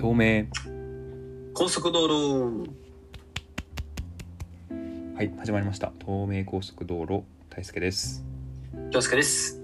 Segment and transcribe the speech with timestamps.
[0.00, 0.46] 透明。
[1.52, 2.70] 高速道路。
[5.14, 5.92] はい始まりました。
[6.00, 7.22] 東名高速道路。
[7.50, 8.24] 大輔です。
[8.92, 9.60] 京介です。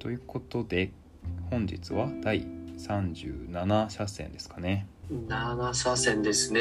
[0.00, 0.90] ということで
[1.48, 2.44] 本日は第
[2.76, 4.88] 37車線ですかね。
[5.12, 6.60] 7車線ですね。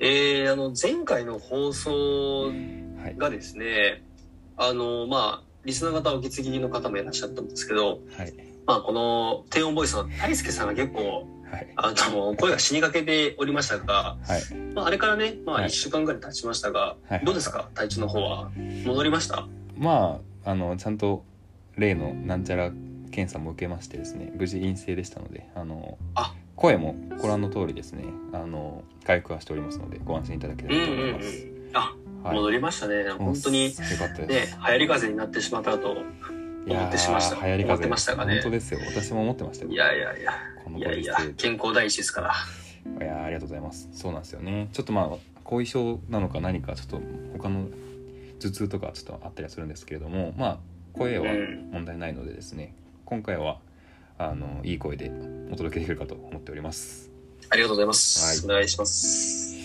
[0.00, 2.52] えー、あの前回の放送は
[3.10, 4.02] いがですね
[4.56, 8.34] あのまあリスナー方お気づきの方もいらっしゃったんですけどはい。
[8.66, 11.68] まあこの低音ボイスの大輔さんが結構はい。
[11.76, 14.54] あの声が死にかけておりましたが、はい。
[14.74, 15.64] まあ、あれからねまあはい。
[15.66, 17.24] 1週間ぐらい経ちましたが、はい。
[17.24, 17.68] どうですか？
[17.74, 18.50] 体調の方は
[18.84, 19.46] 戻りました？
[19.76, 21.24] まああのちゃんと
[21.76, 22.70] 例のなんちゃら
[23.10, 26.34] 検査も受けましてですね無事陰性でしたのであのあ。
[26.56, 31.50] 声もご覧の通りですねあの回復はしておりますのでご安心いただけうんればとうんう思います、ん。
[31.74, 31.94] あ
[32.28, 32.36] はい。
[32.36, 33.04] 戻りましたね。
[33.18, 35.96] 本当にね流行り風になってしまったと
[36.66, 37.36] 思ってしました。
[37.36, 37.72] ー流行り風。
[37.74, 38.34] 思ってましたがね。
[38.34, 38.80] 本当ですよ。
[38.86, 39.70] 私も思ってましたよ。
[39.70, 40.32] いやいやいや。
[40.64, 42.34] このいやいや健康第一ですから。
[43.06, 43.88] いやーありがとうございます。
[43.92, 44.68] そうなんですよね。
[44.72, 47.00] ちょっとまあ後遺症なのか何かちょっと
[47.36, 47.68] 他の
[48.40, 50.58] 頭痛とかちょっとあったりはするんですけれどもまあ
[50.94, 51.70] 声はうん。
[51.72, 53.58] 問題ないのでですね今回は
[54.18, 55.10] あのいい声で
[55.52, 57.10] お届けできるかと思っております。
[57.50, 58.52] ありがとうございます、はい。
[58.52, 59.56] お願いします。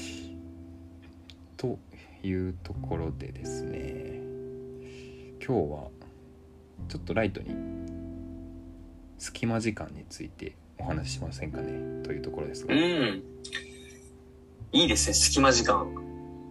[1.55, 1.77] と
[2.23, 4.19] いうところでですね
[5.45, 5.87] 今日は
[6.87, 7.55] ちょっとライトに
[9.17, 12.73] 隙間時間についてお話ししませんかねというところですが。
[12.73, 13.23] うん。
[14.71, 15.87] いいですね隙間時間。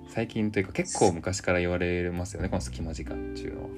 [0.08, 3.68] 最近というか結構昔から言われますよねこの隙間時間っていうのは。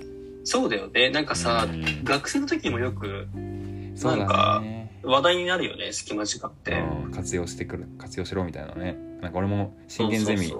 [0.44, 1.10] そうだよね。
[1.10, 2.04] なんかさ、うん。
[2.04, 6.72] 学生の時もよくなんだかね話題になるよね隙間時間って。
[6.72, 8.96] うん活用してくる活用しろみたいなね。
[9.20, 10.52] なんか俺も真剣ゼミ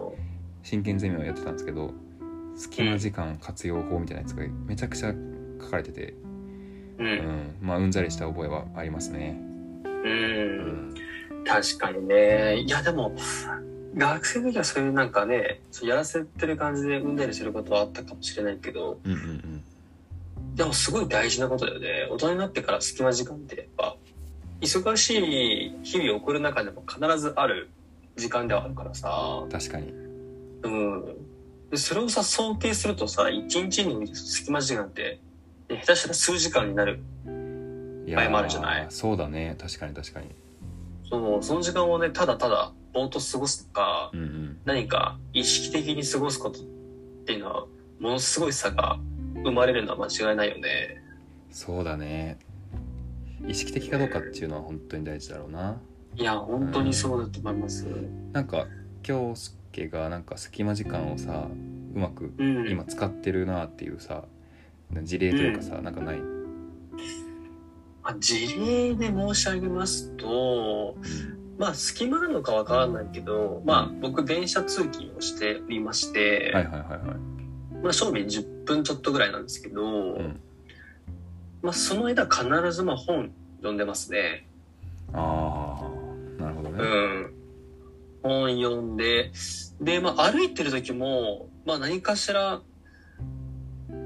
[0.62, 1.92] 真剣ゼミをやってたんですけど
[2.56, 5.14] 隙間時間活用法みたいなやつがめちゃくちゃ
[5.62, 6.14] 書かれてて、
[6.98, 7.16] そうううん。
[7.18, 9.40] ん、まあうんざりした覚えはありますね、
[9.84, 10.90] うん、
[11.38, 12.58] うん、確かにね。
[12.60, 13.14] いやでも
[13.96, 19.00] 学生の時はそういうなんかねやらせてる感じで産んだりすることはあったかもしれないけど。
[19.04, 19.64] うんうんうん。
[20.54, 22.08] でもすごい大事なことだよね。
[22.10, 23.96] 大人になってから隙間時間ってやっぱ
[24.60, 27.70] 忙しい日々を送る中でも必ずある
[28.16, 29.44] 時間ではあるからさ。
[29.50, 29.92] 確かに。
[30.62, 31.04] うん。
[31.70, 35.20] でそれをさ想定するとさ一日に隙間時間ってね
[35.70, 37.00] 下手したら数時間になる
[38.06, 38.86] い場合もあるじゃない？
[38.90, 39.56] そうだね。
[39.58, 40.26] 確かに確かに。
[41.08, 44.58] そうその時間をねただただぼーっと過ごすとかうんうん。
[44.64, 46.62] 何か意識的に過ごすことっ
[47.24, 47.66] ていうのは
[48.00, 48.98] ものすごい差が
[49.44, 51.02] 生まれるのは間違いないよね。
[51.50, 52.38] そうだね。
[53.46, 55.78] 意識的かどうかっていうのは本当に大事だろうな。
[56.16, 57.86] いや本当にそうだと思います。
[58.32, 58.66] なんか
[59.02, 61.46] 京介がなんか隙間時間をさ
[61.94, 62.68] うまくうん。
[62.68, 64.24] 今使ってるなっていうさ
[65.02, 66.20] 事例というかさ、なんかない、
[68.02, 70.96] あ事例で申し上げますと
[71.58, 77.00] まあ隙間なのかわからないけどまあ僕電車通勤をしておりまして、はいはいはいはい。
[77.82, 80.40] まあ正味10分ちょっとぐらいなんですけど、うん。
[81.62, 84.46] まあその間必ずまあ本読んでますね。
[85.12, 85.78] あ
[86.38, 87.34] あなるほどね、うん。
[88.22, 89.30] 本読んで
[89.80, 92.62] でまあ歩いてる時もまあ何かしら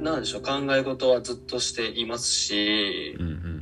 [0.04, 3.16] なんでしょう考え事はずっとしていますし。
[3.19, 3.54] うん、うんうん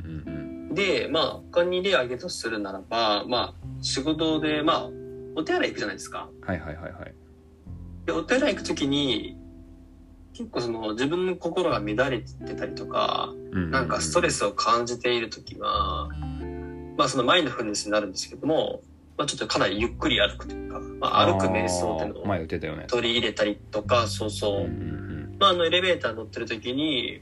[0.73, 4.89] でまあ他に例挙げるとするならばまあ仕事でまあ
[5.35, 6.29] お手洗い行くじゃないですか。
[6.41, 7.13] うんはいはいはいはい。
[8.07, 9.37] でお手洗い行く時に
[10.33, 16.09] 結構その自分の心が乱れてたりとかうんなんかストレスを感じている時は、
[16.97, 18.81] まあそのマインドフルネスになるんですけども、
[19.15, 24.61] まあちょっとかなりゆっくり歩くというか、まあ歩く瞑想っていうのを取り入れたりとか、そうそう。
[24.61, 24.63] う。
[24.63, 25.12] んうん
[25.43, 27.19] まああのエレベーター乗ってる時に、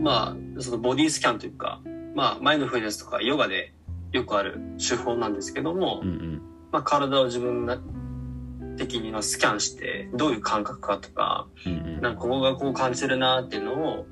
[0.00, 1.82] まあそのボディスキャンというか、
[2.14, 3.74] まあマインドフルネスとかヨガで
[4.12, 6.42] よくある手法なんですけども、うんうん
[6.72, 7.68] まあ体を自分
[8.78, 14.06] 的にはスキャンして、どういう感覚かとか、うんうんなんかここがこう感じてるなっていうのを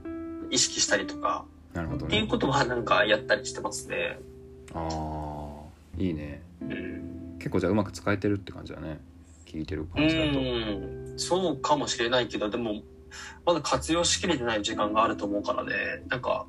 [0.50, 4.18] 意識したりとか、なるほどっていうねことはなんかやったりしてますね。
[4.74, 7.36] ああいいねうん。
[7.38, 9.00] 結構じゃあうまく使えてるって感じだね
[9.46, 11.14] 聞いてるう感じだとん。
[11.16, 12.82] そうかもしれないけど、でも、
[13.46, 16.02] まだ活用しきれてない時間があると思うからね。
[16.08, 16.46] なんか、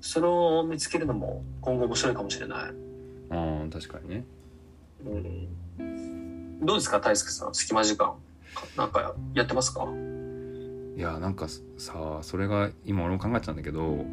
[0.00, 2.58] それを見つけるのも今後面白いかもしれない。
[3.30, 4.24] ああ確かにね
[5.06, 6.66] うん。
[6.66, 7.54] どうですか、大輔さん？
[7.54, 8.14] 隙間時間。
[8.76, 9.86] なんかやってますか？
[10.96, 14.04] いやなんかさそれが今俺も考えてたんだけど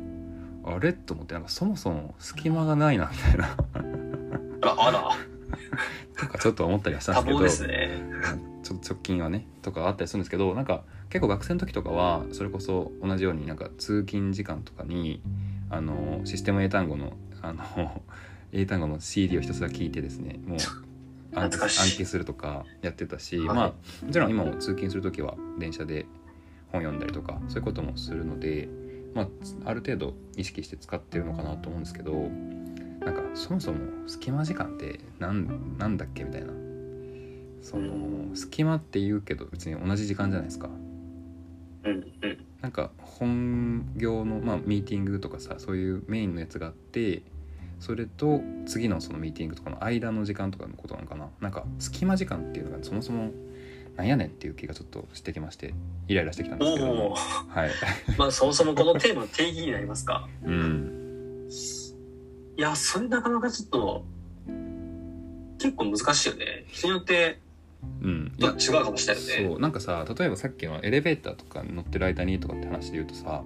[0.65, 0.93] あれ？
[0.93, 3.55] と思ってなんかそもそも隙間がないなみたいな
[4.63, 5.11] ああら、
[6.21, 8.01] とかちょっと思ったりはしたん多ですけどね。
[8.63, 15.21] ちょっと直近はねとかあったりするんですけどなんか結構学生の時とかはそれこそ同じようになんか通勤時間とかに
[15.69, 18.03] あのシステム英単語のあの
[18.53, 20.59] 英単語の CD をひたすら聞いてですねもう
[21.33, 26.05] 暗記するとかやってたし、はいまあもちろん今も通勤する時は電車で
[26.71, 28.69] 本読んだりとかそういうこともするので、
[29.13, 29.27] まあ、
[29.65, 32.29] ある程度意識して使ってるのかなと思うんですけど
[33.01, 36.53] なんかそもそも隙間時間ってなんなんだっけみたいな。
[37.61, 40.69] その隙間って言うけど別に同じ時間じゃないですか。
[41.83, 47.23] うんうんなんか本業の、まあ、ミーティングとかさそういうメインのやつがあって
[47.79, 51.29] それと次のそのミーティングとかの間の時間とかのことなのかな。
[51.39, 53.31] なんか隙間時間っていうのがそもそも
[53.95, 55.73] なんやねんっていう気がちょっとしてきまして
[56.07, 56.91] イライラしてきたんですけど。
[56.91, 57.71] おもおはい。
[58.17, 60.29] まあそもそもこのテーマの定義になりますか。
[60.43, 60.90] うん
[62.61, 64.05] いやそれなかなかちょっと
[65.57, 66.65] 結構難しいよね。
[66.67, 67.39] 人によって
[68.03, 68.31] うん。
[68.37, 69.49] い違やうかもしれないよね。
[69.49, 69.59] そう。
[69.59, 73.43] なんかさ例えばさっきのエレベーターとかに乗ってる間にとかって話で言うとさ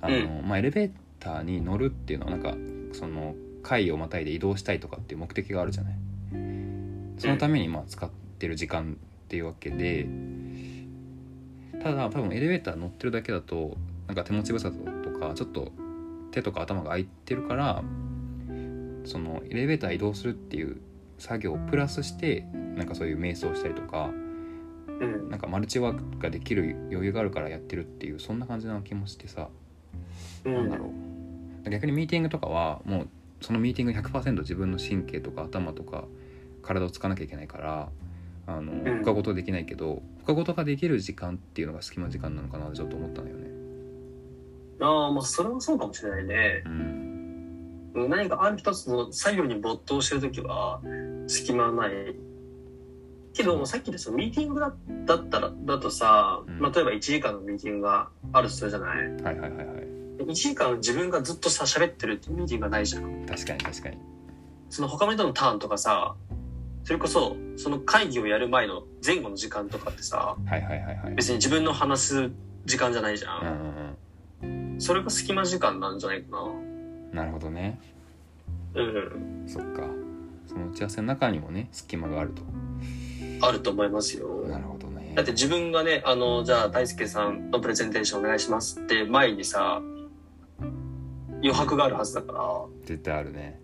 [0.00, 2.54] あの、まあ、エレベーターに乗るっていうのはなんか
[2.96, 3.34] その
[3.64, 5.94] 階をまたいで移動したいとかっていう目的があるじゃない。
[7.18, 10.06] そのためにまあ使ってる時間っていうわけで
[11.82, 13.76] ただ多分エレベーター乗ってるだけだと
[14.06, 15.72] なんか手持ち無沙汰とかちょっと
[16.30, 17.82] 手とか頭が空いてるから
[19.04, 20.80] そのエレベーター移動するっていう
[21.18, 22.42] 作業をプラスして
[22.76, 24.10] なんかそういう瞑想したりとか
[25.00, 25.30] うん。
[25.30, 29.48] なんかマルチワークができる余裕があるからやってるっていうそんな感じな気もしてさ、
[30.44, 30.92] うなんだろ
[31.66, 31.70] う。
[31.70, 33.08] 逆にミーティングとかはもう
[33.40, 36.04] そのミーティング100%自分の神経とか頭とか
[36.62, 37.88] 体を使わなきゃいけないから
[38.46, 39.04] あのん。
[39.04, 43.50] 他事できないけど他事ができる時間っていうのが隙間時間なのかなってちょっと思ったのよね。
[44.82, 46.62] ああまあそれはそうかもしれないね。
[46.64, 47.09] うん、
[47.94, 50.80] 何かある一つの作業に没頭してるときは
[51.26, 52.16] 隙間はない。
[53.32, 54.74] けどさっきでそのミーティングだ
[55.06, 56.60] だったらだとさ、うん。
[56.60, 58.98] まあ、例えば1時間のミーティングがあるとするじゃない？
[59.22, 59.86] はいはいはいはい。
[60.20, 63.24] 1時間自分がずっとさ喋ってるってミーティングがないじゃん。
[63.26, 63.98] 確かに確かに。
[64.68, 66.14] その他の人のターンとかさ
[66.84, 71.14] それこそその会議をやる前の前後の時間とかってさはいはいはいはい。
[71.14, 72.30] 別に自分の話す
[72.66, 74.80] 時間じゃないじゃうんうんん、うん。
[74.80, 76.38] それが隙間時間なんじゃないかな
[77.12, 77.78] なるほどね。
[78.74, 79.44] うん。
[79.46, 79.82] そっか。
[80.46, 82.42] その打ち合わせの中にもね隙間があると。
[83.42, 84.28] あると思いますよ。
[84.48, 85.12] なるほどね。
[85.14, 89.80] だって自分がね、あの、じゃあ大輔さんのプレゼンテーションお願いしますって前にさ、
[91.42, 92.42] 余白があるはずだから、
[92.84, 93.60] 絶対あるね。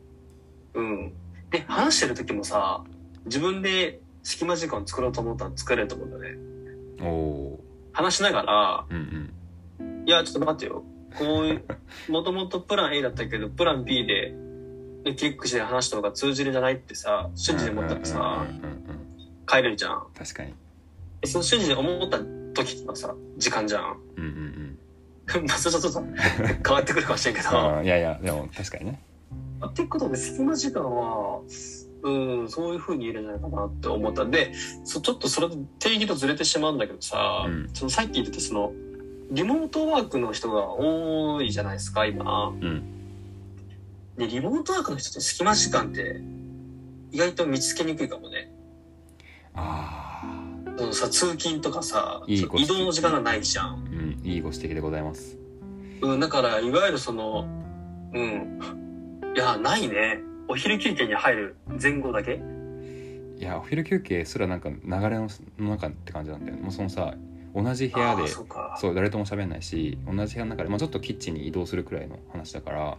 [0.75, 1.13] うん。
[1.51, 2.83] で、話してる時もさ、
[3.27, 6.37] 自分で隙間時間を作ろうと思ったら作れると思うんだね。
[7.03, 9.33] おお話しながら、ーうん
[9.81, 10.09] うん。
[10.09, 10.85] いや、ちょっと待ってよ。
[11.19, 11.43] こ
[12.09, 14.35] うもともとプラン A だったけど、プラン B で、
[15.05, 18.97] でクリックして話した方が通じるんじゃないってさ、瞬時に思ったらさ、うんうんうんうん
[19.49, 20.07] 帰れるじゃん。
[20.19, 20.53] 確かに
[21.21, 22.19] でその瞬時に思った
[22.53, 23.97] 時のさ、時間じゃん。
[24.17, 24.79] うんうん
[25.49, 26.01] まあ、それちょっと
[26.65, 27.83] 変わってくるかもしれんけうんど。
[27.83, 29.01] いやいやでも確かにね
[29.65, 31.41] ってことで、隙間時間は、
[32.03, 34.53] うん、そういう風に言えるんじゃないかなって思ったんで、
[34.85, 38.73] そちょっとそれと定義とずれてしまうんだけどさ、うんそのさっき言ってたその、
[39.31, 42.49] リモートワークの人が多いじゃないですか、今。
[42.49, 42.93] うん
[44.17, 46.23] で、リモートワークの人って隙間時間って、
[47.13, 48.51] 意外と見つけにくいかもね。
[49.55, 50.23] あ
[50.67, 53.85] あそのさ、通勤とかさ、いい移動の時間がないじゃん。
[53.85, 55.37] うんいいご指摘でございます
[56.01, 57.47] うん、だから、いわゆるその、
[58.15, 58.61] うん。
[59.35, 60.21] いや、ないね。
[60.49, 62.41] お昼休憩に入る前後だけ
[63.39, 67.15] いやお昼休憩すらなんか流れの中って感じなんだよねもうそのさ
[67.57, 72.99] 同じ部屋でそう誰とも喋んないし同じ部屋の中で、まあ、ちょっとキッチンに移動するくらいの話だから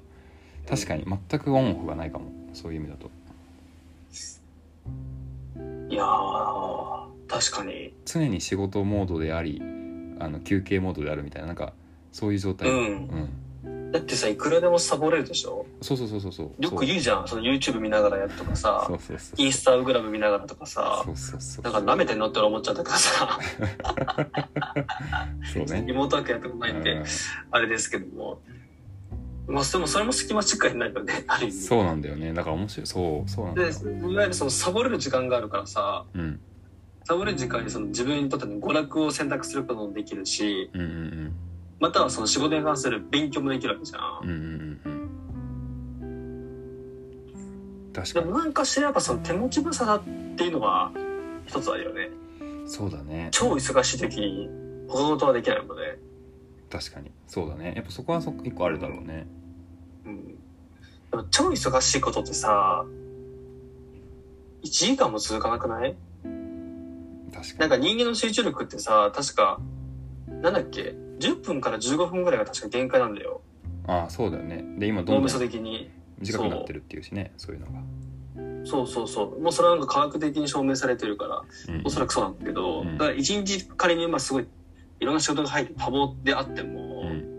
[0.67, 2.31] 確かに全くオンオフがないかも。
[2.53, 3.09] そういう意味だと。
[5.89, 7.93] いやー、確かに。
[8.05, 9.61] 常に仕事モードであり
[10.19, 11.73] あの休憩モードであるみたいななんか
[12.11, 12.69] そういう状態。
[12.69, 13.29] うん
[13.91, 15.65] だってさ、いくらでもサボれるでしょ？
[15.81, 16.51] そうそうそうそうそう。
[16.63, 17.27] よく言うじゃん。
[17.27, 18.83] その YouTube 見ながらやるとかさ。
[18.85, 21.03] そ、うそうそうインスタグラム見ながらとかさ。
[21.05, 23.39] そ、うそうそうなんか舐めてんのって思っちゃったからさ、
[25.53, 25.85] そうね。
[25.87, 27.05] リモートワークやったことないんでうん、
[27.51, 28.39] あれですけども。
[29.47, 31.53] まあ、でもそれも隙間しかにないよね、ある意味。
[31.53, 32.33] そうなんだよね。
[32.33, 32.87] だから面白い。
[32.87, 36.41] そうそうなんだで、よいわゆるそのサボれる時間があるからさ、うん。
[37.05, 41.33] サボれる時間にその自分にとっての娯楽を選択することもできるし、うんうん
[41.79, 44.19] またはその仕事に関する勉強もできるわけじゃん。
[44.23, 44.97] うんうんうんうん
[47.93, 50.91] 確かにでもなんかしらやっぱその手持ち無沙汰っていうのは
[51.47, 52.09] 一つあるよね。
[52.67, 54.49] そうだね超忙しい時に
[54.87, 55.97] 他のことはできないもんね。
[56.69, 59.25] 確かにそうだねやっぱそこはそ一個あるだろうね
[60.05, 60.27] うん。
[60.27, 62.85] でも超忙しいことってさ、
[64.63, 65.95] 1時間も続かなくない？
[67.33, 69.59] 確かになんか人間の集中力ってさ、確か、
[70.41, 73.41] なんだっけ ?10 分から15分ぐらいが確か限界なんだよ。
[73.87, 75.89] ああそうだよねで今ど脳みそんどん的に。
[76.19, 79.39] 短くなってるっていうしねそういうのが、そうそうそう。
[79.39, 81.43] もうそれはなんか科学的に証明されてるから、
[81.75, 84.47] うんおそらくそうなんだけど、うんだから一日仮にまあすごい、
[84.99, 87.37] いろんな仕事が入って多忙であっても、うん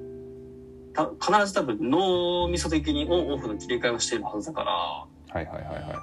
[0.94, 6.02] た必ず多分脳みそ的にオンオフの切り替えをしているはずだから、はいはいはいは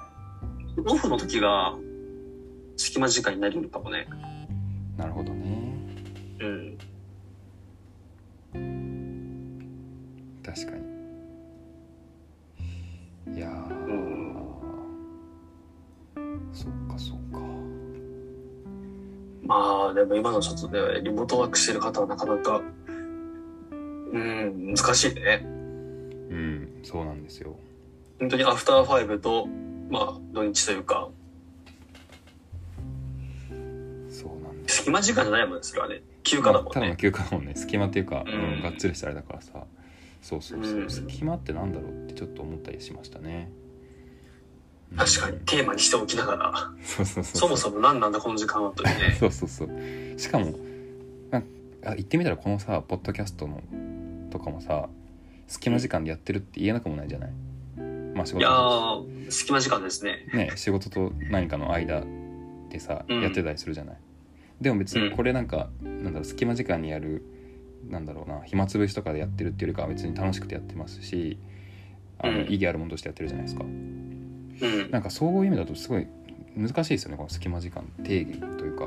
[0.86, 1.74] オフの時が
[2.76, 4.06] 隙間時間になるのかもね。
[4.96, 5.65] いなるほどね
[6.38, 6.78] うん。
[10.44, 10.72] 確か
[13.26, 14.16] にいやー、うん
[16.52, 17.40] そっかそっか
[19.42, 22.62] まあ、でも今のちょっとね、リモートワークしてる方はなかなか、
[23.70, 25.42] うん、難しいね。
[25.44, 27.56] うんそうなんですよ
[28.18, 29.46] 本当にアフターファイブと、
[29.90, 31.08] まあ、土日というか、
[34.08, 36.02] そうなんです隙間時間じゃないもんね、それはね。
[36.26, 36.70] 休暇だもんね。
[36.72, 37.52] ただの休暇だもんね。
[37.54, 38.32] 隙間っていうか、うん。
[38.32, 39.52] うんがっつりしたあれだからさ。
[40.22, 40.84] そうそうそう、う。
[40.86, 40.90] ん。
[40.90, 43.50] 隙間ってなんだろうってちょっと思ったりしましたね。
[44.92, 44.98] うん。
[44.98, 49.16] 確かに、テーマにしておきながら、そうそうそうそもそも何なんだこの時間はというね。
[49.18, 49.70] そうそうそう。
[50.18, 50.54] しかも
[51.84, 53.62] あ言ってみたらこのさポッドキャストの
[54.30, 54.88] とかもさ
[55.46, 57.30] 隙間時間でやってるって言えなくもないじゃない？
[58.14, 60.26] まあ仕事いやー、隙間時間ですね。
[60.34, 62.02] ね仕事と何かの間
[62.70, 63.22] でさ、うん。
[63.22, 63.96] やってたりするじゃない？
[64.60, 67.22] でも別にこれなんか、なんだろう隙間時間にやる
[67.90, 71.38] なんだろうな暇つぶしとかでやってるっていうよりかは別に楽しくてやってますし
[72.18, 74.90] あの、うん意義あるものとしてやってるじゃないですかうん。
[74.90, 76.06] なんかそういう意味だとすごい
[76.56, 78.86] 難しいですよねこの隙間時間定義というか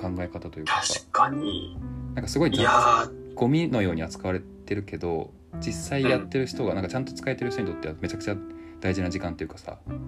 [0.00, 1.78] 考え方というかさ確かに。
[2.14, 8.36] なんかすごいいやー、ゴミのように扱われてるけど実際やってる人がなんかちゃんと使えてる人にとってはめちゃくちゃ
[8.80, 9.90] 大事な時間っていうかさう。
[9.90, 10.00] うんん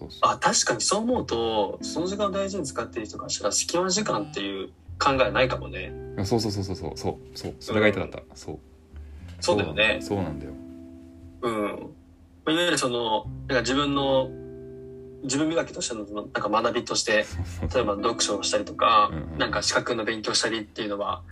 [0.00, 0.20] そうそう。
[0.22, 5.92] あ、確かにそう思うと、その時間を大事に使っている人からしたら、隙間時間っていう考えはないかもね。
[6.24, 6.92] そうそうそうそうそう。
[6.96, 7.54] そうそう。
[7.60, 8.58] それが言いたかった、そう。
[9.40, 9.98] そうだよね。
[10.00, 10.22] そう。
[10.22, 10.52] なんだよ。
[11.42, 11.54] うん。
[12.52, 14.30] いわゆるその、なんか自分の、
[15.22, 17.26] 自分磨きとしての、なんか学びとして、
[17.74, 19.38] 例えば読書をしたりとか、うんうん。
[19.38, 21.22] なんか資格の勉強したりっていうのは、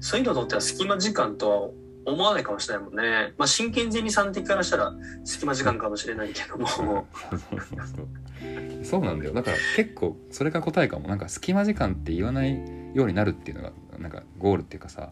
[0.00, 1.68] そういうのにとっては隙間時間とは
[2.08, 3.34] 思わないかもしれないもんね。
[3.38, 4.92] まあ、真剣ゼミさん的からしたら
[5.24, 7.06] 隙間時間かもしれないけども。
[8.84, 12.56] そうなんだよだから結構それが答えかもなんか隙間時間って言わない
[12.94, 15.10] ようになるっていうのがなんかゴールっていうかさ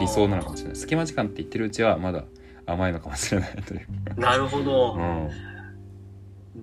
[0.00, 2.24] 理想なのかもしれない隙間時間って言ってるうちはまだ
[2.66, 4.94] 甘いのかもしれないというなるほど。
[4.94, 5.52] う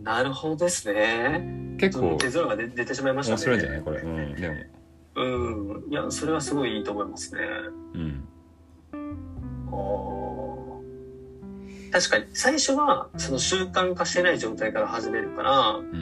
[0.04, 1.40] なるほどですね。
[1.40, 3.36] ん、結構結論が出出てしまいましたね。
[3.36, 4.56] 面白いんじゃないこれ、うん、でも
[5.16, 5.92] うん。
[5.92, 7.42] いや、それはすごいいいと思いますね。
[7.94, 8.28] うん
[11.92, 15.94] 確かに、最初は、その習慣化してない状態から始めるから、うんうん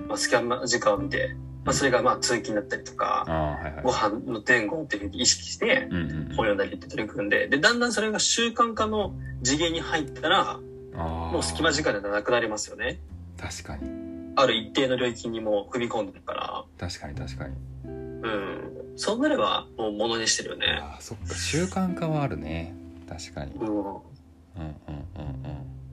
[0.00, 0.06] うん。
[0.08, 3.82] まあ、スキャン時間を見て、まあ、それがまあ通勤だったりとか、はいはい。
[3.82, 6.24] ご飯の前後っていうふうに意識して、うんうんうん。
[6.28, 10.58] 本読んだりって取り組んで、で、だんだんそれが習慣化の次元に入ったら、
[10.94, 12.98] もう隙間時間ではなくなりますよね。
[13.38, 13.88] 確かに。
[14.34, 17.54] ある一定の領域にも踏み込んでるから、確かに確かに。
[17.84, 18.94] うん。
[18.96, 20.80] そうなれば、もうものにしてるよね。
[20.80, 21.34] ああそっか。
[21.34, 22.74] 習慣化はあるね
[23.08, 23.52] 確かに。
[23.54, 23.68] うん。
[23.68, 23.96] うんうん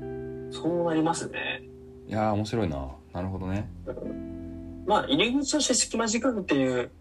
[0.01, 0.53] うんうん。
[0.53, 1.61] そうなりますね。
[2.07, 2.87] いやー面白いな。
[3.13, 3.69] なるほどね。
[4.85, 6.91] まあ、入り口として隙間時間っていう、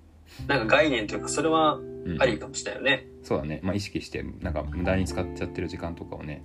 [0.46, 1.80] なんか概念というか、それはう
[2.16, 2.20] ん。
[2.20, 3.06] ありかもしれないよね。
[3.22, 3.60] そうだね。
[3.62, 6.42] まあ意識してなんか無駄に使っちゃってる時間とかをね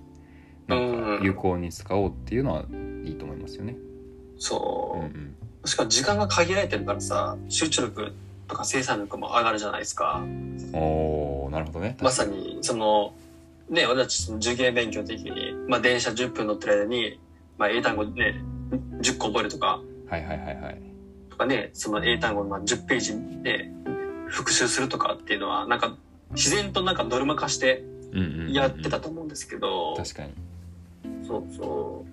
[0.66, 0.78] なん。
[0.78, 2.64] うんか有効に使おうっていうのは
[3.04, 3.76] いいと思いますよね。
[4.38, 5.04] そう。
[5.04, 5.04] う。
[5.06, 5.34] ん
[5.66, 8.12] しかも時間が限られてるからさ、集中力
[8.48, 10.22] とか生産力も上がるじゃないですか。
[10.24, 11.98] うんおーなるほどね。
[12.00, 13.12] まさに、その、
[13.70, 17.20] ね、俺たちその受験勉強的に、まあ電車10分乗ってる間に、
[17.56, 18.42] まあ英単語ね、
[19.00, 20.82] 10個覚えるとか、はいはいはいはい。
[21.30, 23.70] とかね、その英単語のまあ10ページで
[24.26, 25.96] 復習するとかっていうのは、なんか
[26.32, 28.52] 自然となんかノルマ化してうんうんうんうん。
[28.52, 30.32] やってたと思うんですけど、確かに。
[31.24, 32.04] そうそ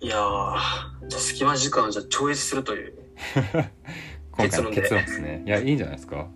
[0.00, 0.04] う。
[0.04, 0.56] いやー、
[1.06, 2.94] じゃあ隙間時間をじゃあ超越するという。
[4.32, 4.80] 今回の結論で。
[4.80, 5.42] 結論ですね。
[5.46, 6.26] いやいいんじゃないですか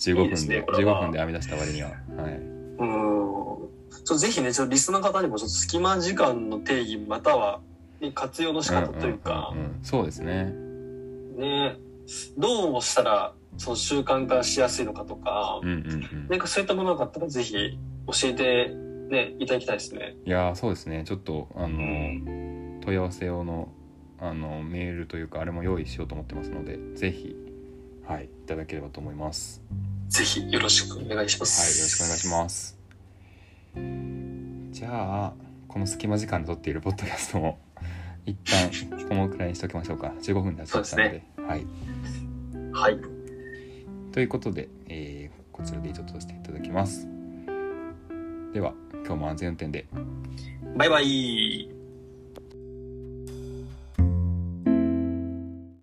[0.00, 1.00] 15分いいですでねこれは。
[1.00, 1.88] 15分で編み出した割には。
[1.88, 1.98] はい。
[1.98, 3.68] うーん。
[4.04, 7.60] そうぜひね、ちょリスナーの方にもちょっと隙間時間の定義または、
[8.00, 9.52] ね、活用の仕方というか。
[9.54, 9.78] ん、んうんうん。
[9.82, 10.54] そうですね。
[11.36, 11.76] ね、
[12.38, 15.60] どうしたらその習慣化しやすいのかとか。
[15.62, 16.28] う、んうんうん。
[16.28, 17.54] なんかそういったものがあったらぜひ
[18.06, 18.74] 教えて
[19.10, 20.14] ね、いただきたいですね。
[20.24, 21.04] いやーそうですね。
[21.04, 21.78] ちょっとあの
[22.80, 23.68] 問い合わせ用の
[24.20, 27.34] あのメールというかあれも用意しようと思ってますのでぜひ
[28.06, 29.62] はいいただければと思います
[30.10, 31.78] ぜひよろしくお願いしまはいす。
[31.78, 32.76] よろしくお願いします。
[34.72, 35.32] じゃあ
[35.68, 37.60] この隙間時間で撮っているポッドキャストも
[38.26, 38.68] 一旦
[39.08, 40.12] このくらいにしておきましょうか。
[40.20, 41.22] 15分経ちましたので。
[41.46, 41.66] はい。
[42.72, 43.00] はい。
[44.10, 47.06] ということで、えーこちらで以上とさせていただきます。
[48.54, 49.86] では今今日も安全運転で。
[50.76, 51.68] バイバイ